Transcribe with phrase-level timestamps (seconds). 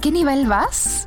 [0.00, 1.06] qué nivel vas?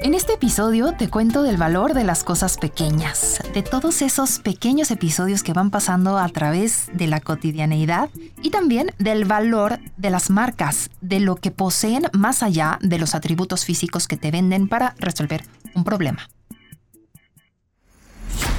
[0.00, 4.90] En este episodio te cuento del valor de las cosas pequeñas, de todos esos pequeños
[4.90, 8.08] episodios que van pasando a través de la cotidianeidad
[8.40, 13.14] y también del valor de las marcas, de lo que poseen más allá de los
[13.14, 15.44] atributos físicos que te venden para resolver
[15.74, 16.30] un problema.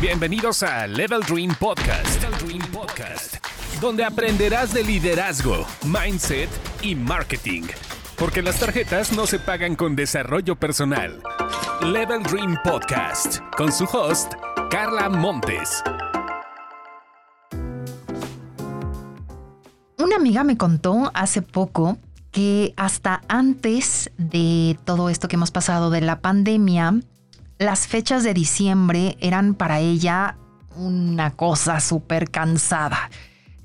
[0.01, 3.35] Bienvenidos a Level Dream Podcast, Dream Podcast,
[3.81, 6.49] donde aprenderás de liderazgo, mindset
[6.81, 7.63] y marketing
[8.19, 11.23] porque las tarjetas no se pagan con desarrollo personal.
[11.81, 14.33] Level Dream Podcast, con su host,
[14.69, 15.81] Carla Montes.
[19.97, 21.97] Una amiga me contó hace poco
[22.31, 26.99] que hasta antes de todo esto que hemos pasado de la pandemia,
[27.57, 30.37] las fechas de diciembre eran para ella
[30.75, 33.09] una cosa súper cansada.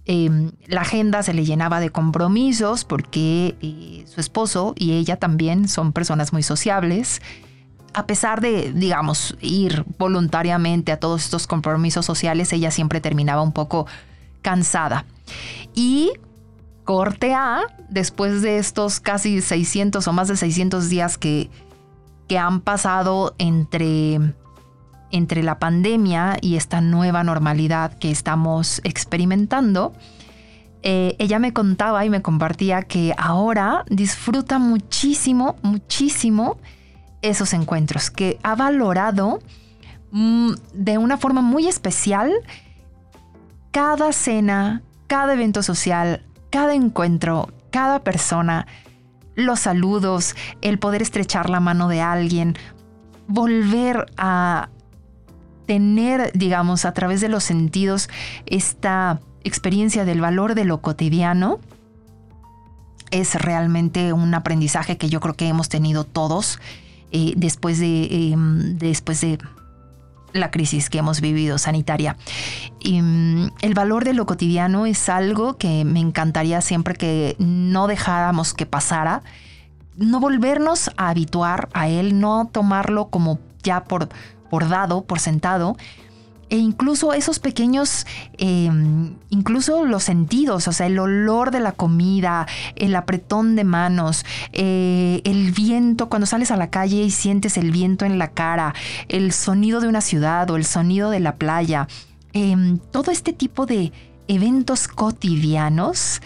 [0.07, 5.67] Em, la agenda se le llenaba de compromisos porque eh, su esposo y ella también
[5.67, 7.23] son personas muy sociables.
[7.95, 13.53] A pesar de, digamos, ir voluntariamente a todos estos compromisos sociales, ella siempre terminaba un
[13.53, 13.87] poco
[14.43, 15.07] cansada.
[15.75, 16.13] Y
[16.85, 21.49] corte A, después de estos casi 600 o más de 600 días que,
[22.29, 24.21] que han pasado entre
[25.15, 29.93] entre la pandemia y esta nueva normalidad que estamos experimentando,
[30.83, 36.59] eh, ella me contaba y me compartía que ahora disfruta muchísimo, muchísimo
[37.23, 39.39] esos encuentros, que ha valorado
[40.11, 42.33] mm, de una forma muy especial
[43.71, 48.67] cada cena, cada evento social, cada encuentro, cada persona,
[49.37, 52.57] los saludos, el poder estrechar la mano de alguien,
[53.27, 54.71] volver a,
[55.67, 58.09] tener, digamos, a través de los sentidos
[58.47, 61.59] esta experiencia del valor de lo cotidiano
[63.11, 66.59] es realmente un aprendizaje que yo creo que hemos tenido todos
[67.13, 69.39] eh, después, de, em, después de
[70.33, 72.17] la crisis que hemos vivido sanitaria.
[72.81, 77.87] Y, mm, el valor de lo cotidiano es algo que me encantaría siempre que no
[77.87, 79.23] dejáramos que pasara,
[79.97, 84.09] no volvernos a habituar a él, no tomarlo como ya por
[84.55, 85.77] por dado, por sentado,
[86.49, 88.07] e incluso esos pequeños,
[88.39, 94.25] em, incluso los sentidos, o sea, el olor de la comida, el apretón de manos,
[94.53, 98.75] eh, el viento, cuando sales a la calle y sientes el viento en la cara,
[99.09, 101.89] el sonido de una ciudad o el sonido de la playa,
[102.33, 103.91] em, todo este tipo de
[104.29, 106.23] eventos cotidianos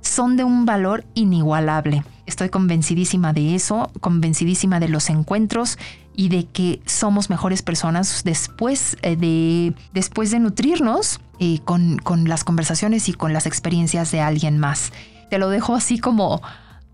[0.00, 2.04] son de un valor inigualable.
[2.26, 5.78] Estoy convencidísima de eso, convencidísima de los encuentros
[6.14, 12.28] y de que somos mejores personas después eh, de, después de nutrirnos eh, con, con
[12.28, 14.92] las conversaciones y con las experiencias de alguien más.
[15.30, 16.40] Te lo dejo así como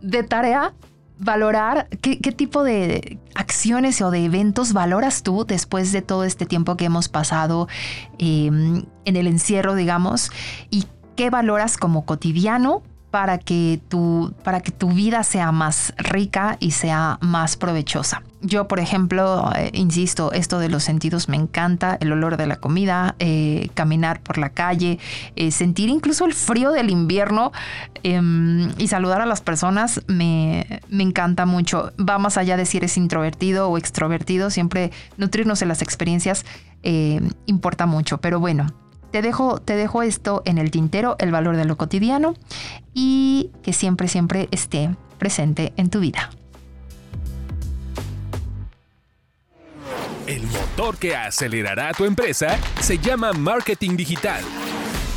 [0.01, 0.73] de tarea
[1.21, 6.77] valorar qué, tipo de acciones o de eventos valoras tú después de todo este tiempo
[6.77, 7.69] que hemos pasado
[8.19, 10.33] em, en el encierro, digamos,
[10.71, 10.87] y
[11.17, 16.73] qué valoras como cotidiano para que, tu, para que tu vida sea más rica y
[16.73, 18.23] sea más provechosa.
[18.43, 22.57] Yo, por ejemplo, eh, insisto, esto de los sentidos me encanta, el olor de la
[22.57, 24.99] comida, eh, caminar por la calle,
[25.37, 27.53] eh, sentir incluso el frío del invierno
[28.03, 31.93] em, y saludar a las personas me, me encanta mucho.
[32.01, 36.47] Va más allá de si eres introvertido o extrovertido, siempre nutrirnos de las experiencias
[37.45, 38.19] importa mucho.
[38.23, 38.69] Pero bueno,
[39.11, 42.35] te dejo, te dejo esto en el tintero, el valor de lo cotidiano
[42.95, 46.31] y que siempre, siempre esté presente en tu vida.
[50.27, 54.43] El motor que acelerará tu empresa se llama marketing digital.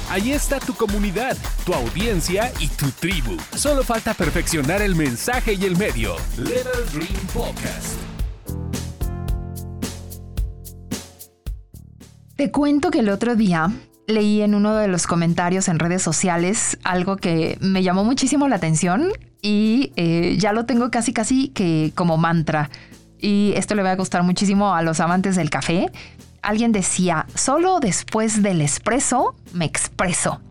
[0.10, 3.38] Ahí está tu comunidad, tu audiencia y tu tribu.
[3.56, 6.16] Solo falta perfeccionar el mensaje y el medio.
[6.38, 8.13] Level Dream Podcast.
[12.36, 13.72] Te cuento que el otro día
[14.08, 18.56] leí en uno de los comentarios en redes sociales algo que me llamó muchísimo la
[18.56, 19.10] atención
[19.44, 22.72] y eh, ya lo tengo casi casi que como mantra.
[23.20, 25.92] Y esto le va a gustar muchísimo a los amantes del café.
[26.42, 30.42] Alguien decía, solo después del espresso me expreso.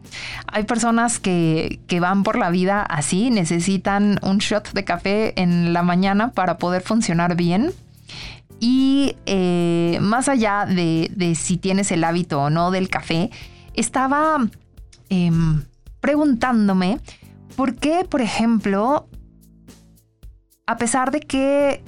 [0.46, 5.72] Hay personas que, que, van por la vida así, necesitan un shot de café en
[5.72, 7.72] la mañana para poder funcionar bien.
[8.64, 13.28] Y eh, más allá de, si tienes el hábito o no del café,
[13.74, 14.38] estaba
[15.08, 15.64] em,
[16.00, 17.00] preguntándome
[17.56, 19.08] por qué, por ejemplo,
[20.64, 21.82] a pesar de que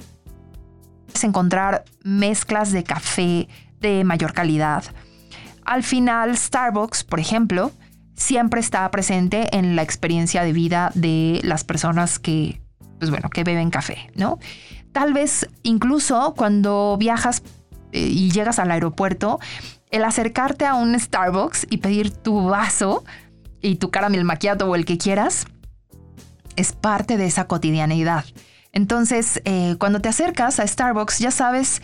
[1.13, 3.47] es encontrar mezclas de café
[3.79, 4.83] de mayor calidad,
[5.63, 7.71] al final Starbucks, por ejemplo,
[8.17, 12.64] siempre está presente en la experiencia de vida de las personas que
[12.99, 14.39] pues bueno, que beben café, ¿no?
[14.91, 17.43] Tal vez incluso cuando viajas
[17.91, 19.39] eh, y llegas al aeropuerto,
[19.91, 23.03] el acercarte a un Starbucks y pedir tu vaso
[23.61, 25.45] y tu caramel maquiato o el que quieras,
[26.55, 28.25] es parte de esa cotidianeidad.
[28.71, 31.81] Entonces, eh, cuando te acercas a Starbucks, ya sabes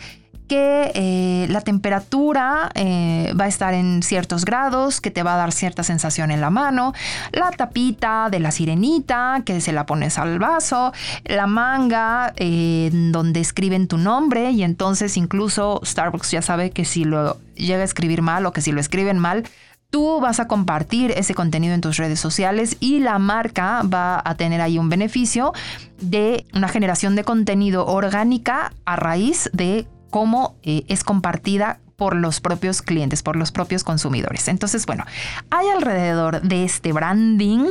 [0.52, 5.36] que eh, la temperatura eh, va a estar en ciertos grados, que te va a
[5.38, 6.92] dar cierta sensación en la mano,
[7.32, 10.92] la tapita de la sirenita, que se la pones al vaso,
[11.24, 14.50] la manga donde escriben tu nombre.
[14.50, 18.60] Y entonces incluso Starbucks ya sabe que si lo llega a escribir mal o que
[18.60, 19.44] si lo escriben mal,
[19.88, 24.36] Tú vas a compartir ese contenido en tus redes sociales y la marca va a
[24.36, 25.52] tener ahí un beneficio
[26.00, 32.40] de una generación de contenido orgánica a raíz de cómo eh, es compartida por los
[32.40, 34.46] propios clientes, por los propios consumidores.
[34.46, 35.04] Entonces, bueno,
[35.50, 37.66] hay alrededor de este branding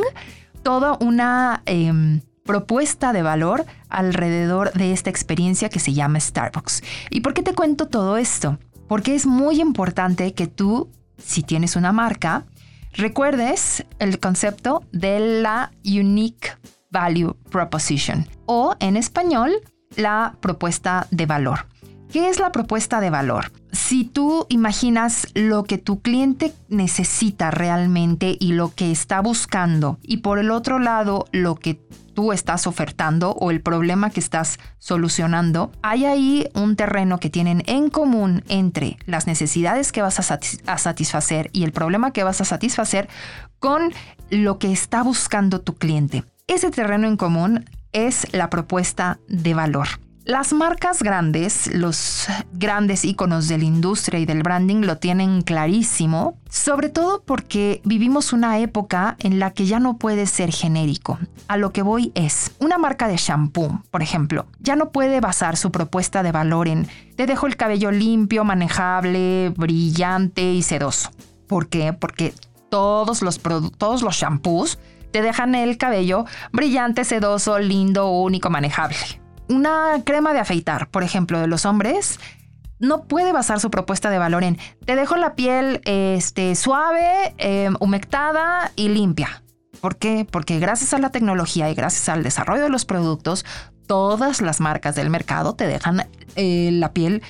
[0.63, 6.83] toda una em, propuesta de valor alrededor de esta experiencia que se llama Starbucks.
[7.09, 8.59] ¿Y por qué te cuento todo esto?
[8.89, 10.89] Porque es muy importante que tú
[11.23, 12.45] si tienes una marca,
[12.93, 16.51] recuerdes el concepto de la Unique
[16.89, 19.51] Value Proposition o en español,
[19.95, 21.67] la propuesta de valor.
[22.11, 23.53] ¿Qué es la propuesta de valor?
[23.71, 30.17] Si tú imaginas lo que tu cliente necesita realmente y lo que está buscando y
[30.17, 31.79] por el otro lado lo que
[32.13, 37.63] tú estás ofertando o el problema que estás solucionando, hay ahí un terreno que tienen
[37.65, 42.45] en común entre las necesidades que vas a, satisfacer y el problema que vas a
[42.45, 43.07] satisfacer
[43.59, 43.93] con
[44.29, 46.25] lo que está buscando tu cliente.
[46.47, 49.87] Ese terreno en común es la propuesta de valor.
[50.23, 56.37] Las marcas grandes, los grandes iconos de la industria y del branding lo tienen clarísimo,
[56.47, 61.17] sobre todo porque vivimos una época en la que ya no puede ser genérico.
[61.47, 65.57] A lo que voy es, una marca de shampoo, por ejemplo, ya no puede basar
[65.57, 71.09] su propuesta de valor en te dejo el cabello limpio, manejable, brillante y sedoso.
[71.47, 71.93] ¿Por qué?
[71.93, 72.35] Porque
[72.69, 74.77] todos los, todos los shampoos
[75.11, 79.20] te dejan el cabello brillante, sedoso, lindo, único, manejable
[79.51, 82.19] una crema de afeitar, por ejemplo, de los hombres,
[82.79, 87.75] no puede basar su propuesta de valor en te dejo la piel este, suave, em,
[87.79, 89.43] humectada y limpia.
[89.79, 90.25] ¿Por qué?
[90.29, 93.45] Porque gracias a la tecnología y gracias al desarrollo de los productos,
[93.87, 97.21] todas las marcas del mercado te dejan eh, la piel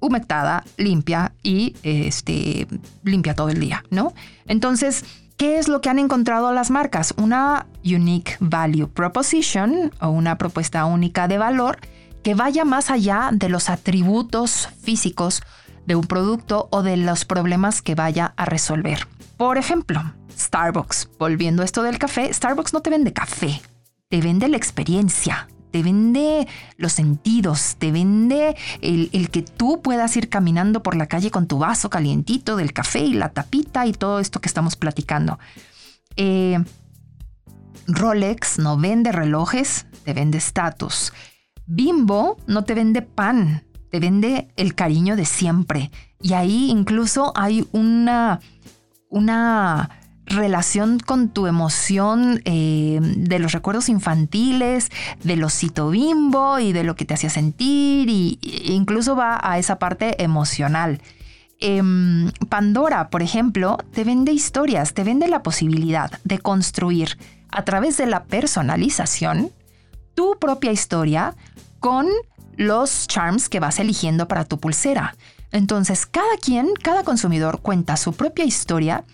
[0.00, 2.66] humectada, limpia y este,
[3.04, 4.14] limpia todo el día, ¿no?
[4.46, 5.04] Entonces,
[5.40, 7.14] ¿Qué es lo que han encontrado las marcas?
[7.16, 11.78] Una Unique Value Proposition o una propuesta única de valor
[12.22, 15.42] que vaya más allá de los atributos físicos
[15.86, 19.08] de un producto o de los problemas que vaya a resolver.
[19.38, 20.02] Por ejemplo,
[20.38, 23.62] Starbucks, volviendo a esto del café, Starbucks no te vende café,
[24.10, 26.46] te vende la experiencia, te vende
[26.76, 31.58] los sentidos, te vende el, que tú puedas ir caminando por la calle con tu
[31.58, 35.38] vaso calientito del café y la tapita y todo esto que estamos platicando.
[36.16, 36.58] Eh,
[37.86, 41.12] Rolex no vende relojes, te vende estatus.
[41.66, 45.90] Bimbo no te vende pan, te vende el cariño de siempre.
[46.20, 48.40] Y ahí incluso hay una,
[49.08, 49.99] una
[50.30, 54.90] relación con tu emoción eh, de los recuerdos infantiles,
[55.22, 59.38] de los cito bimbo y de lo que te hacía sentir, y, e incluso va
[59.42, 61.00] a esa parte emocional.
[61.58, 67.18] Em, Pandora, por ejemplo, te vende historias, te vende la posibilidad de construir
[67.50, 69.50] a través de la personalización
[70.14, 71.34] tu propia historia
[71.80, 72.06] con
[72.56, 75.16] los charms que vas eligiendo para tu pulsera.
[75.52, 79.04] Entonces, cada quien, cada consumidor cuenta su propia historia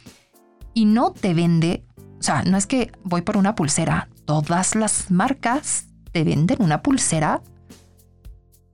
[0.76, 1.86] y no te vende,
[2.20, 6.82] o sea, no es que voy por una pulsera, todas las marcas te venden una
[6.82, 7.42] pulsera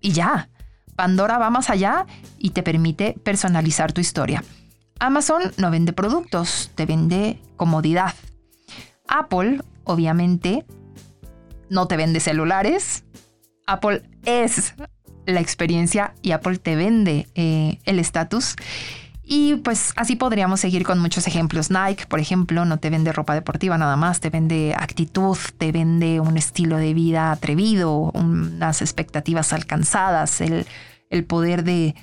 [0.01, 0.51] y ya.
[0.97, 2.07] Pandora va más allá
[2.39, 4.43] y te permite personalizar tu historia.
[4.99, 8.15] Amazon no vende productos, te vende comodidad.
[9.07, 10.67] Apple, obviamente,
[11.71, 13.05] no te vende celulares.
[13.69, 14.75] Apple es
[15.25, 18.57] la experiencia y Apple te vende eh, el estatus.
[19.35, 21.71] Y pues así podríamos seguir con muchos ejemplos.
[21.71, 26.21] Nike, por ejemplo, no te vende ropa deportiva nada más, te vende actitud, te vende
[26.21, 30.67] un estilo de vida atrevido, unas expectativas alcanzadas, el,
[31.25, 31.95] poder de,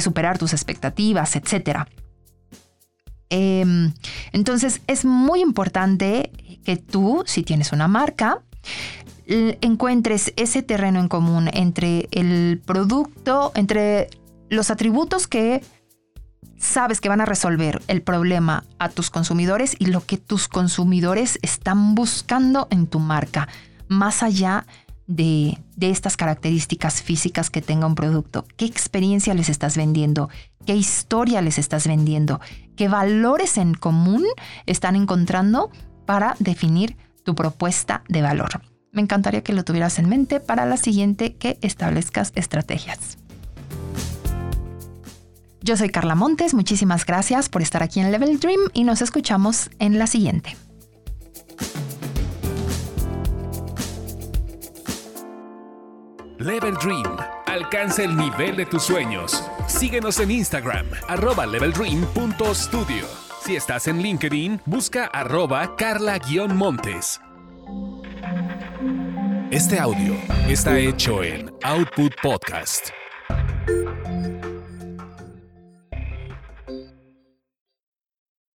[0.00, 1.80] superar tus expectativas, etc.
[3.28, 3.92] Em,
[4.32, 6.32] entonces es muy importante
[6.64, 8.40] que tú, si tienes una marca,
[9.26, 14.08] encuentres ese terreno en común entre el producto, entre
[14.48, 15.60] los atributos que
[16.58, 21.38] sabes que van a resolver el problema a tus consumidores y lo que tus consumidores
[21.42, 23.48] están buscando en tu marca,
[23.88, 24.66] más allá
[25.06, 28.44] de, de, estas características físicas que tenga un producto?
[28.56, 30.28] ¿Qué experiencia les estás vendiendo?
[30.66, 32.40] ¿Qué historia les estás vendiendo?
[32.76, 34.24] ¿Qué valores en común
[34.66, 35.70] están encontrando
[36.04, 38.60] para definir tu propuesta de valor?
[38.92, 43.18] Me encantaría que lo tuvieras en mente para la siguiente que establezcas estrategias.
[45.68, 49.68] Yo soy Carla Montes, muchísimas gracias por estar aquí en Level Dream y nos escuchamos
[49.78, 50.56] en la siguiente.
[56.38, 57.18] Level Dream.
[57.44, 59.44] Alcanza el nivel de tus sueños.
[59.66, 63.04] Síguenos en Instagram, arroba leveldream.studio.
[63.44, 67.20] Si estás en LinkedIn, busca arroba carla-montes.
[69.50, 70.14] Este audio
[70.48, 72.88] está hecho en Output Podcast.